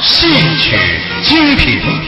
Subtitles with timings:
[0.00, 0.26] 戏
[0.58, 0.76] 曲
[1.22, 2.07] 精品。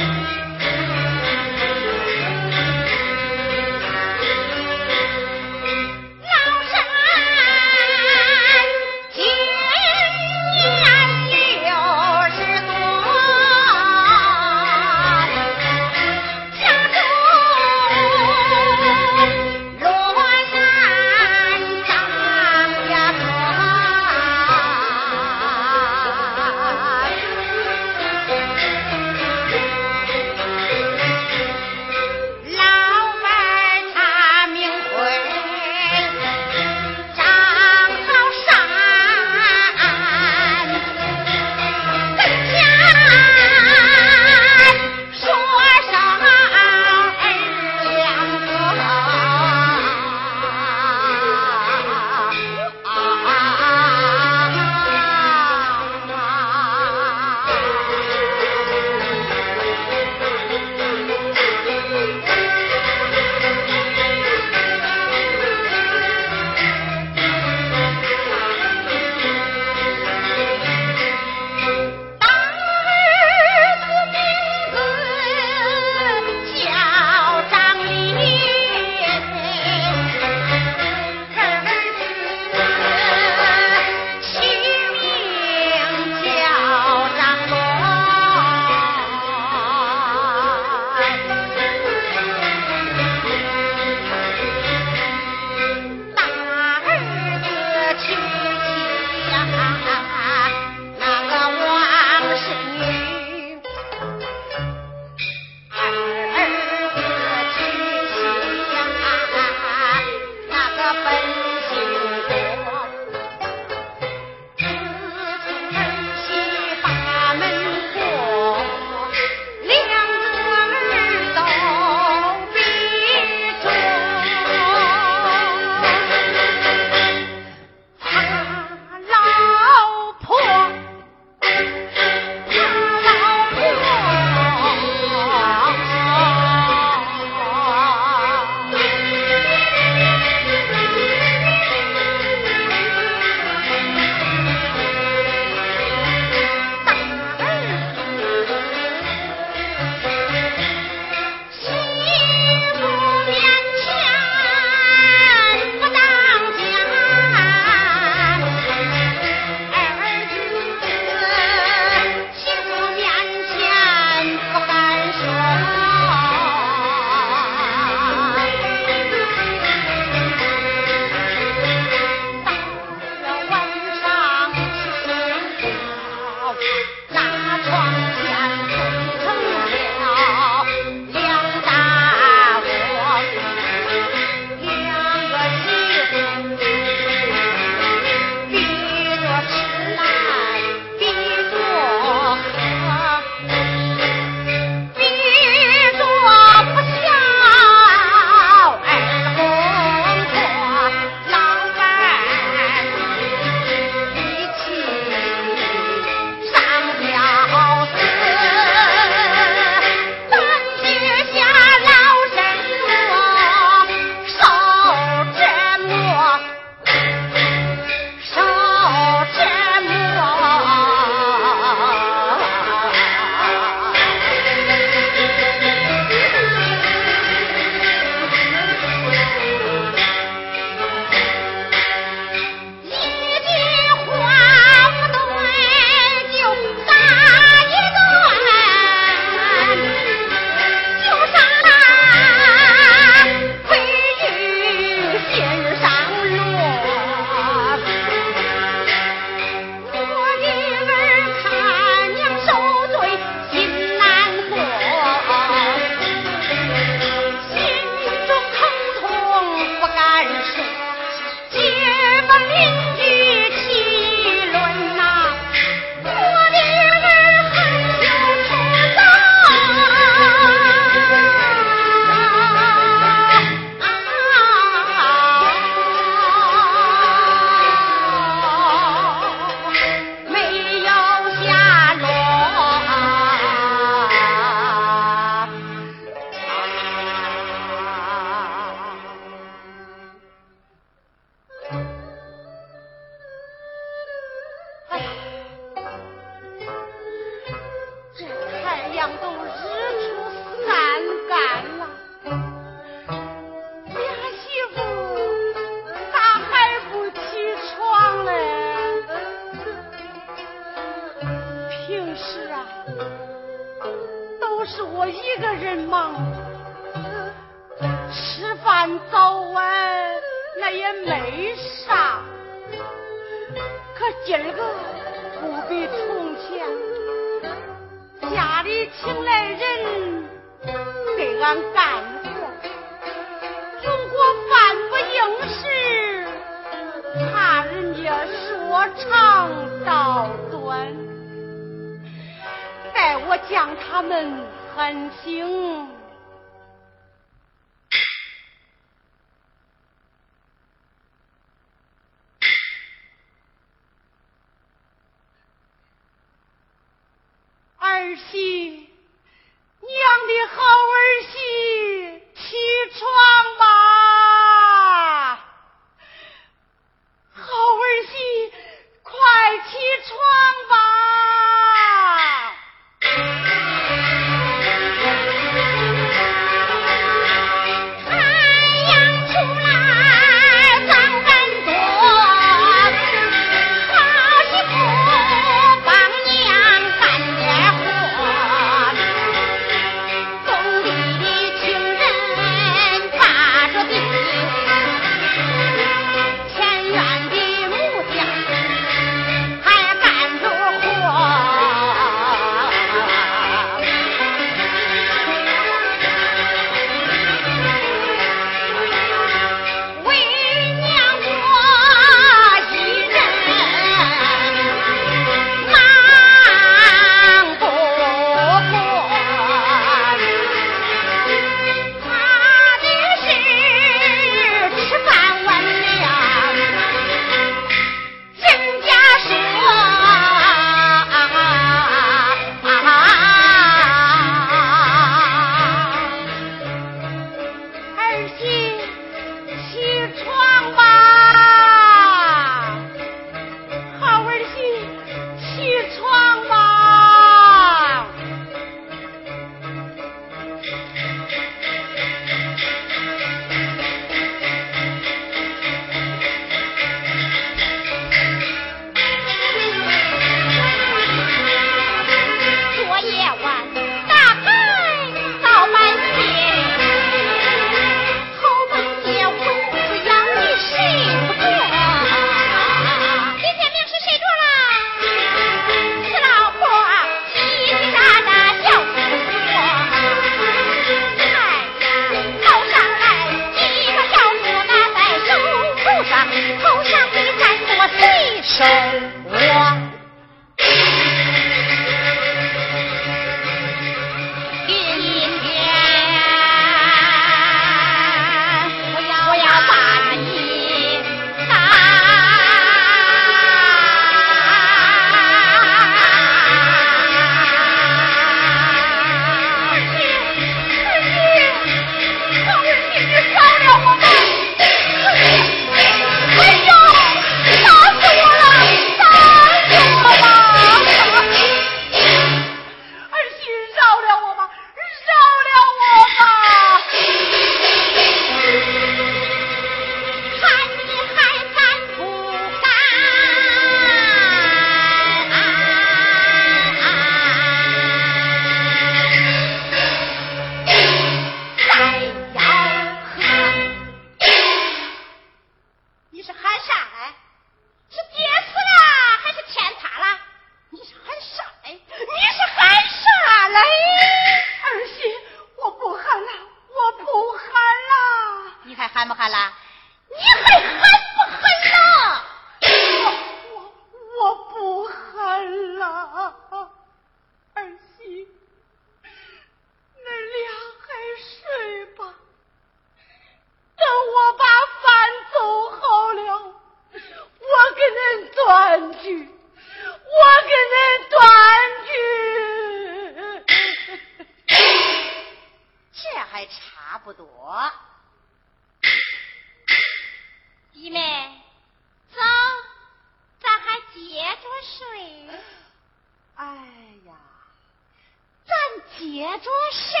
[599.43, 599.49] 咱
[599.89, 600.00] 接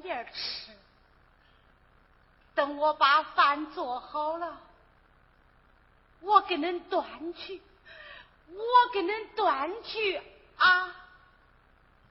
[0.00, 0.70] 点吃。
[2.54, 4.60] 等我把饭做好了，
[6.20, 7.60] 我给恁端去，
[8.48, 10.22] 我给恁端去
[10.58, 10.94] 啊！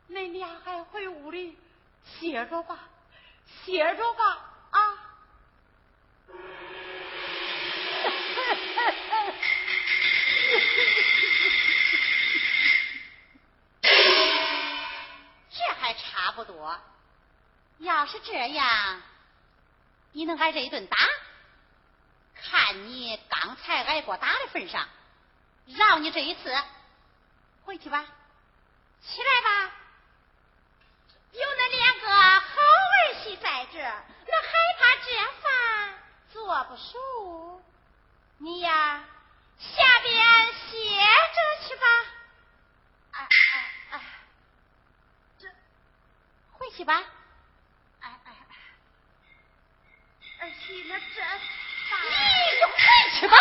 [0.09, 1.57] 恁俩还回屋里
[2.03, 2.77] 歇着吧，
[3.63, 4.79] 歇着吧啊！
[15.49, 16.77] 这还差不多。
[17.83, 19.01] 要是这样，
[20.11, 20.97] 你能挨这一顿打？
[22.35, 24.87] 看你刚才挨过打的份上，
[25.67, 26.53] 饶你这一次，
[27.63, 28.05] 回去吧，
[29.01, 29.71] 起来吧。
[31.31, 35.99] 有那两个好儿媳在这，那害怕这饭
[36.31, 37.63] 做不熟。
[38.37, 39.03] 你呀，
[39.57, 41.85] 下边歇着去吧。
[43.11, 44.01] 哎哎哎，
[45.39, 45.47] 这
[46.51, 47.01] 回去吧。
[48.01, 48.55] 哎哎哎，
[50.43, 51.21] 儿媳那这
[52.01, 52.75] 你就回
[53.17, 53.37] 去吧。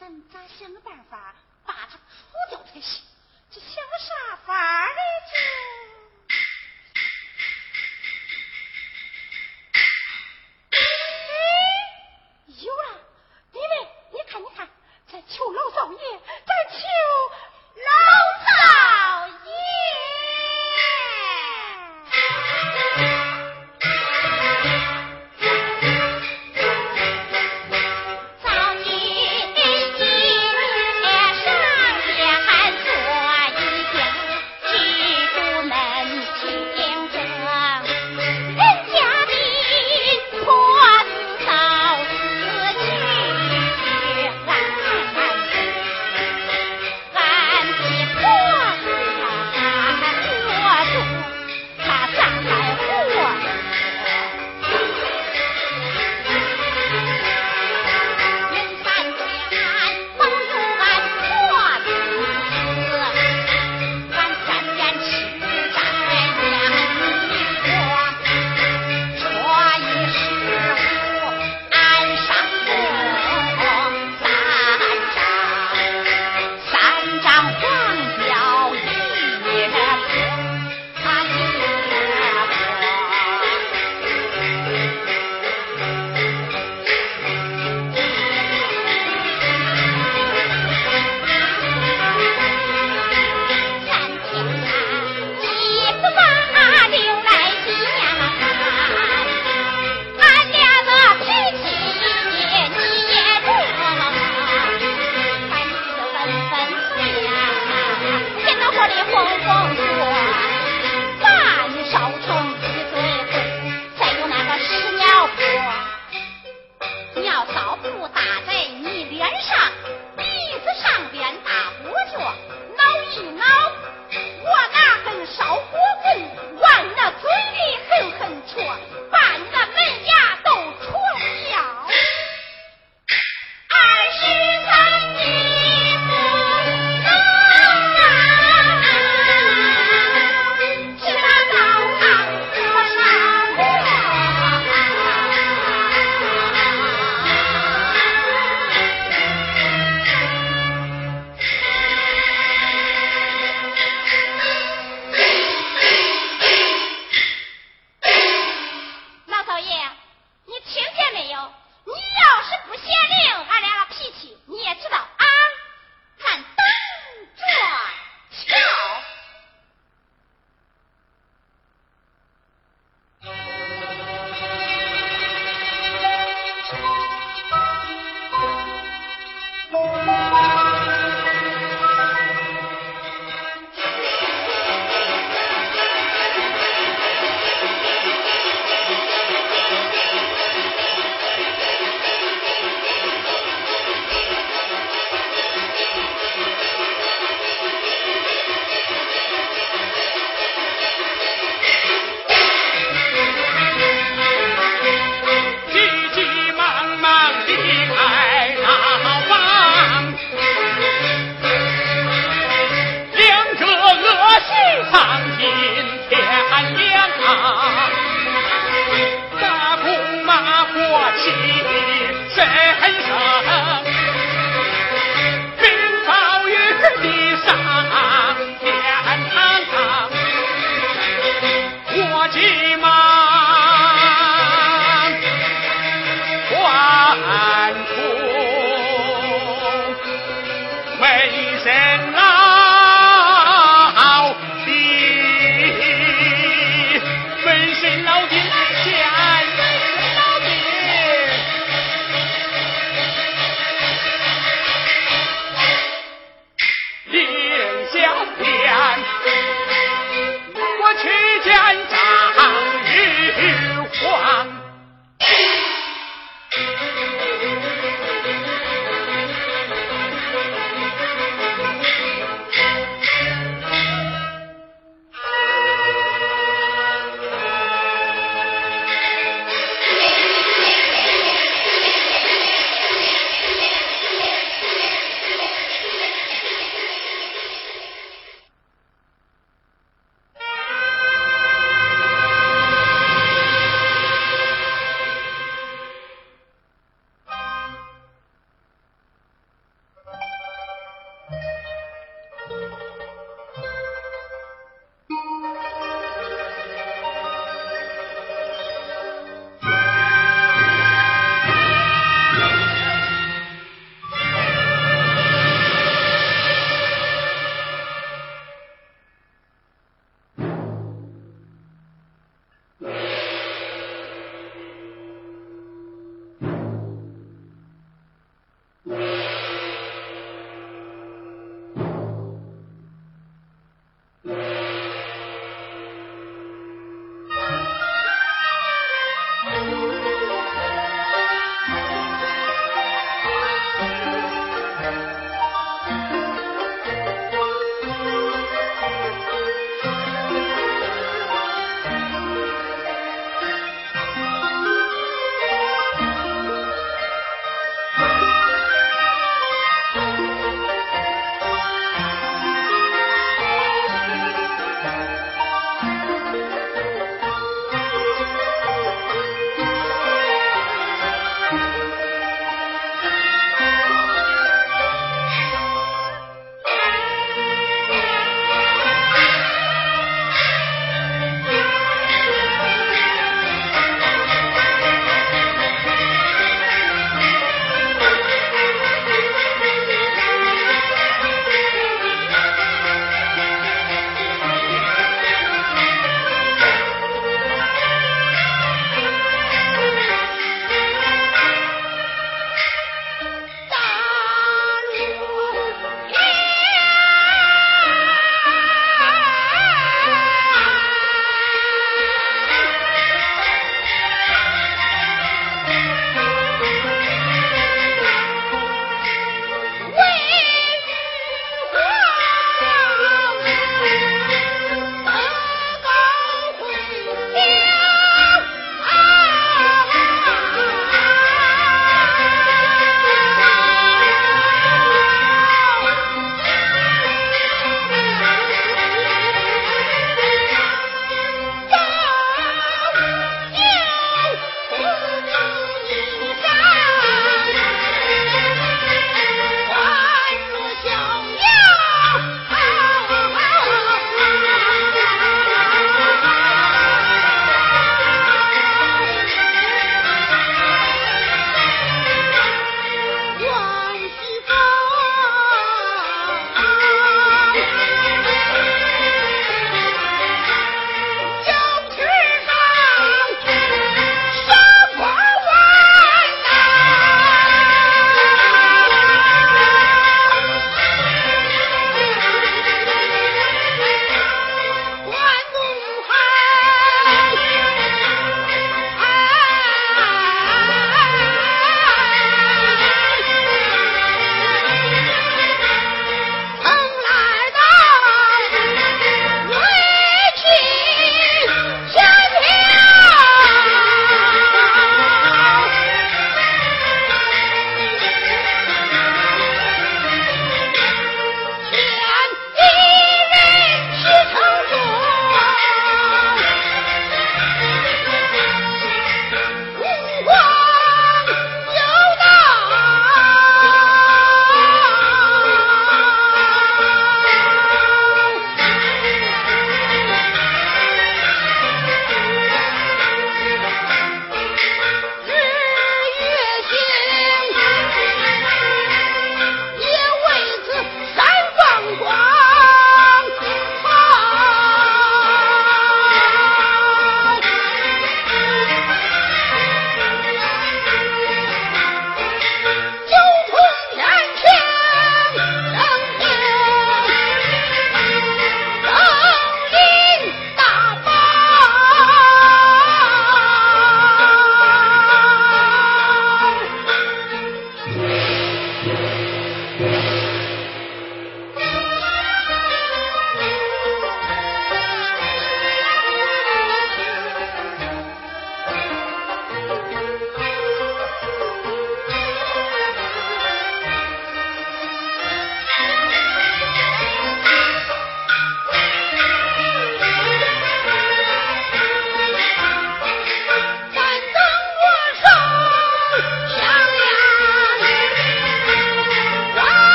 [0.00, 1.34] 咱咋想个办法
[1.66, 1.98] 把他除
[2.48, 3.02] 掉才行？
[3.50, 5.02] 这想个啥法嘞？
[5.30, 5.36] 这，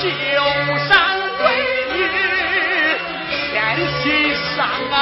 [0.00, 0.06] 旧
[0.88, 1.42] 山归
[1.92, 1.96] 女，
[3.50, 3.54] 天
[4.00, 4.06] 心
[4.54, 4.56] 上。
[4.92, 4.94] 啊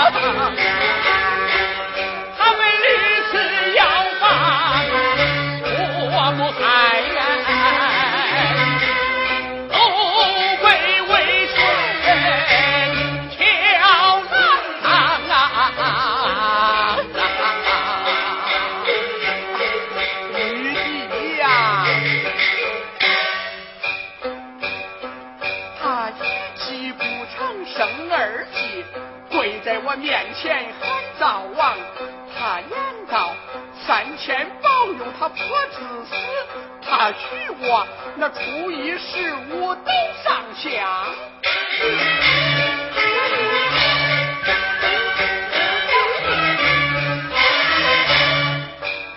[38.47, 39.91] 初一十五都
[40.23, 41.09] 上下，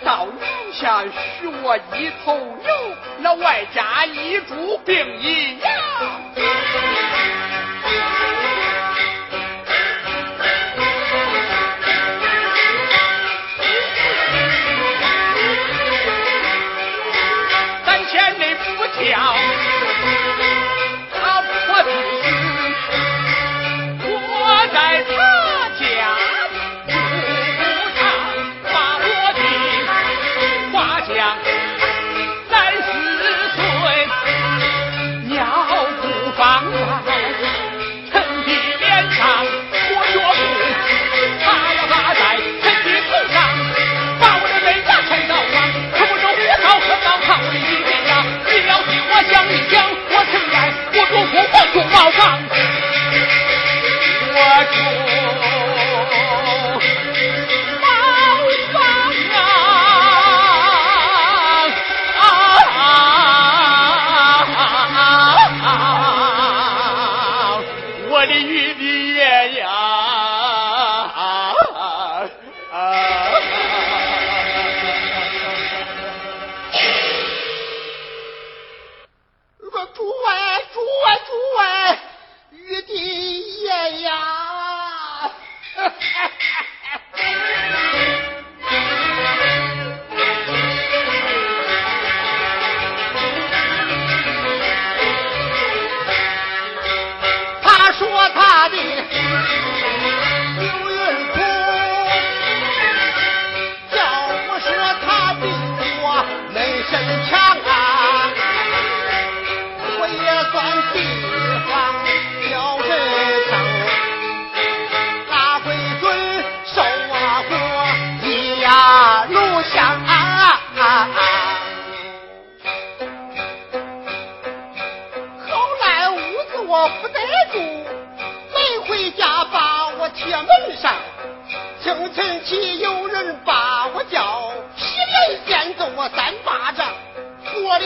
[0.04, 5.29] 到宁夏许我一头牛，那外加一株病秧。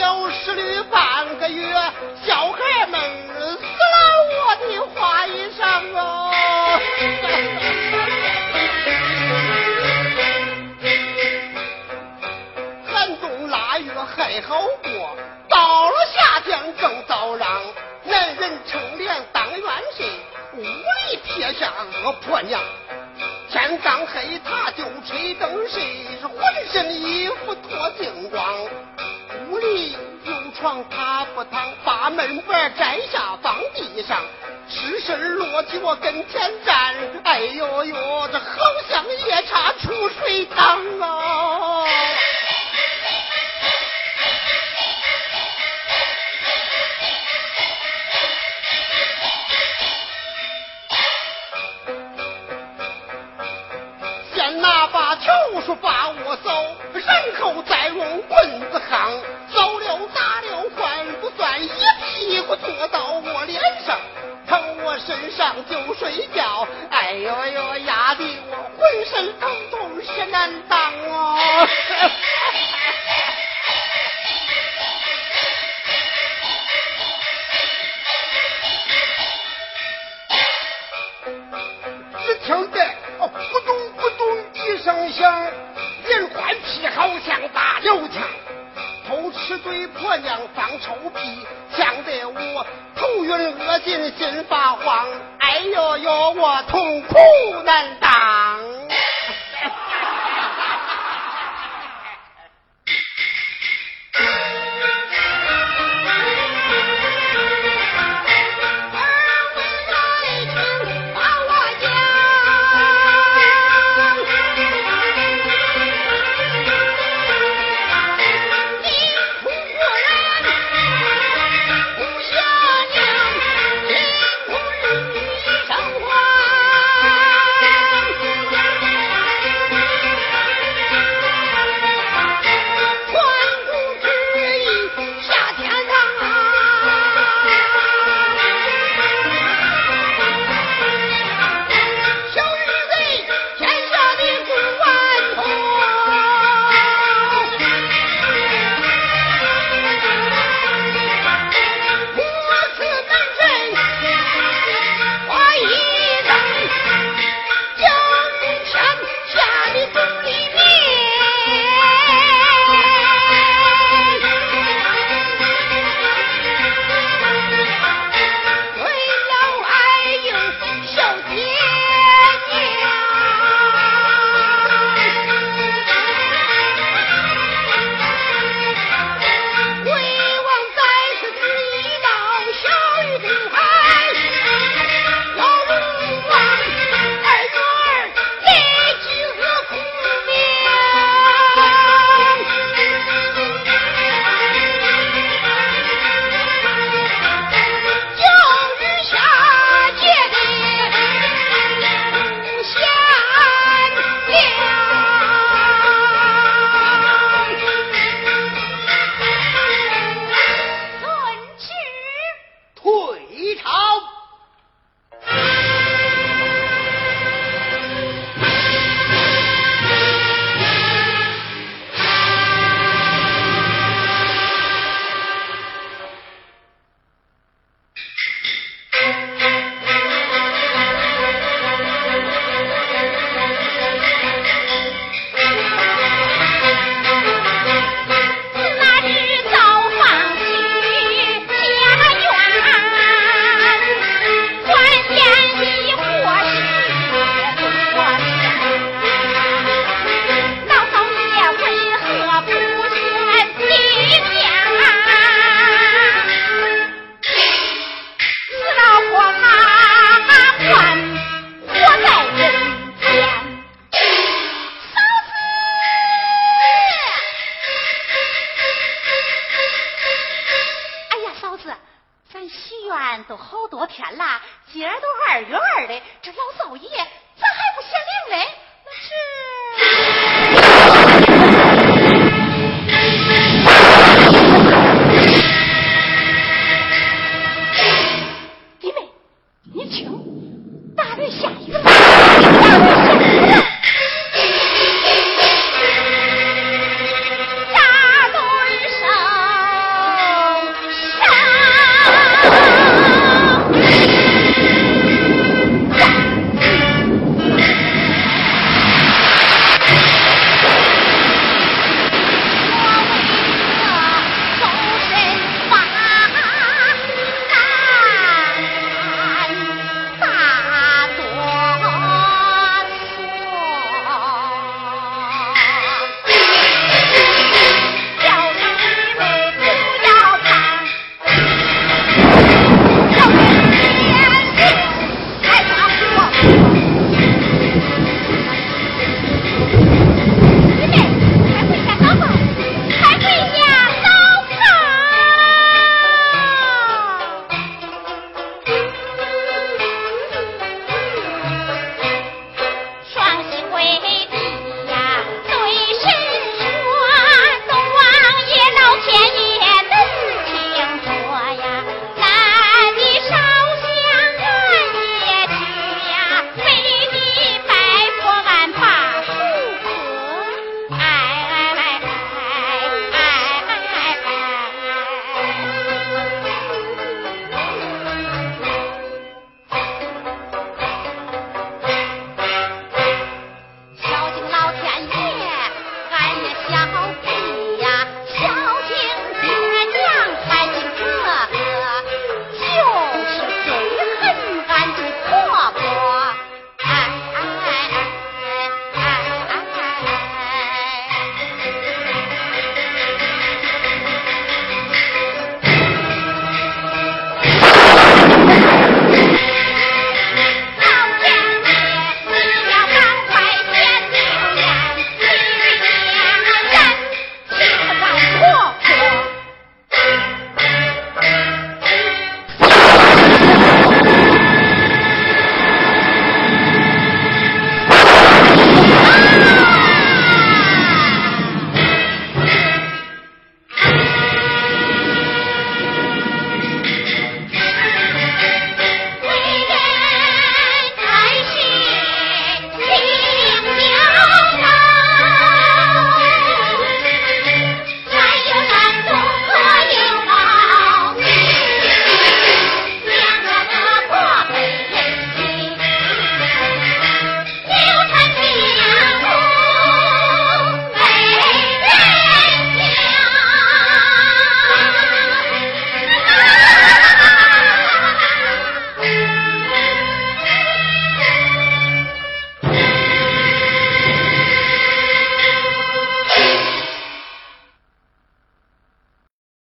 [0.05, 1.73] 走十里半个月
[2.23, 3.01] 小孩们
[3.39, 3.97] 死了
[4.29, 5.81] 我的花衣裳
[12.85, 15.17] 寒冬腊月还好过
[15.49, 17.63] 到了夏天更遭殃
[18.03, 20.05] 男人成帘当冤谁
[20.53, 22.61] 屋里撇下个婆娘
[23.49, 25.81] 天刚黑她就吹灯睡
[26.21, 26.31] 浑
[26.71, 28.45] 身衣服脱净光
[30.65, 34.19] 床他不躺，把门板摘下放地上，
[34.67, 36.95] 赤身裸脚跟前站。
[37.23, 38.45] 哎呦呦，这好
[38.89, 41.85] 像夜叉出水塘啊！
[55.21, 56.51] 球术把我扫，
[56.93, 57.05] 然
[57.39, 58.44] 后再用棍
[62.87, 63.99] 到我脸上，
[64.47, 66.67] 疼我身上就睡觉。
[66.91, 70.79] 哎呦呦，压得我浑身疼痛是难当
[71.11, 71.67] 啊！
[82.25, 82.81] 只听得
[83.19, 85.47] 哦，咕咚咕咚一声响，
[86.07, 88.23] 连环劈好像打流枪，
[89.07, 91.45] 偷吃嘴婆娘放臭屁，
[91.77, 91.94] 像
[93.35, 95.05] 头晕恶心心发慌，